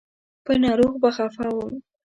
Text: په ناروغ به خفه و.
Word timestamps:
په 0.45 0.53
ناروغ 0.63 0.93
به 1.01 1.09
خفه 1.15 1.47
و. 1.55 1.57